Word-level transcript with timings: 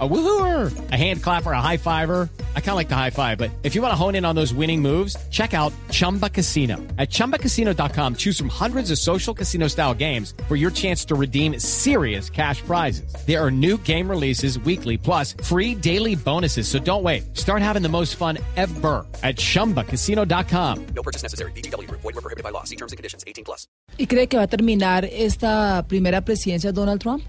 A 0.00 0.08
woohooer, 0.08 0.90
a 0.90 0.96
hand 0.96 1.22
clapper, 1.22 1.52
a 1.52 1.60
high 1.60 1.76
fiver. 1.76 2.28
I 2.56 2.60
kind 2.60 2.70
of 2.70 2.74
like 2.74 2.88
the 2.88 2.96
high 2.96 3.10
five, 3.10 3.38
but 3.38 3.52
if 3.62 3.76
you 3.76 3.80
want 3.80 3.92
to 3.92 3.96
hone 3.96 4.16
in 4.16 4.24
on 4.24 4.34
those 4.34 4.52
winning 4.52 4.82
moves, 4.82 5.16
check 5.30 5.54
out 5.54 5.72
Chumba 5.92 6.28
Casino. 6.28 6.78
At 6.98 7.10
ChumbaCasino.com, 7.10 8.16
choose 8.16 8.36
from 8.36 8.48
hundreds 8.48 8.90
of 8.90 8.98
social 8.98 9.32
casino 9.32 9.68
style 9.68 9.94
games 9.94 10.34
for 10.48 10.56
your 10.56 10.72
chance 10.72 11.04
to 11.04 11.14
redeem 11.14 11.60
serious 11.60 12.28
cash 12.28 12.60
prizes. 12.62 13.14
There 13.24 13.40
are 13.40 13.52
new 13.52 13.78
game 13.84 14.10
releases 14.10 14.58
weekly, 14.58 14.96
plus 14.98 15.36
free 15.44 15.76
daily 15.76 16.16
bonuses. 16.16 16.66
So 16.66 16.80
don't 16.80 17.04
wait. 17.04 17.36
Start 17.36 17.62
having 17.62 17.82
the 17.82 17.88
most 17.88 18.16
fun 18.16 18.38
ever 18.56 19.06
at 19.22 19.36
ChumbaCasino.com. 19.36 20.86
No 20.86 21.02
purchase 21.04 21.22
necessary. 21.22 21.52
VGW. 21.52 21.88
Void 21.88 22.02
were 22.02 22.12
prohibited 22.14 22.42
by 22.42 22.50
law. 22.50 22.64
See 22.64 22.76
terms 22.76 22.90
and 22.90 22.96
conditions. 22.96 23.22
18 23.28 23.44
plus. 23.44 23.68
¿Y 23.96 24.08
cree 24.08 24.26
que 24.26 24.38
va 24.38 24.44
a 24.44 24.48
terminar 24.48 25.04
esta 25.04 25.84
primera 25.86 26.22
presidencia 26.22 26.72
Donald 26.72 27.00
Trump? 27.00 27.22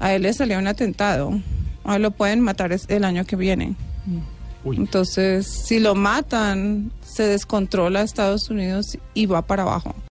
a 0.00 0.14
él 0.14 0.22
le 0.22 0.32
salió 0.32 0.58
un 0.58 0.66
atentado. 0.66 1.40
Lo 1.98 2.10
pueden 2.10 2.40
matar 2.40 2.76
el 2.88 3.04
año 3.04 3.24
que 3.24 3.36
viene. 3.36 3.74
Entonces, 4.64 5.46
si 5.46 5.80
lo 5.80 5.94
matan, 5.94 6.92
se 7.02 7.24
descontrola 7.24 8.02
Estados 8.02 8.50
Unidos 8.50 8.98
y 9.14 9.26
va 9.26 9.42
para 9.42 9.62
abajo. 9.62 9.94